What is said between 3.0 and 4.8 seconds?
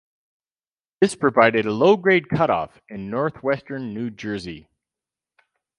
northwestern New Jersey.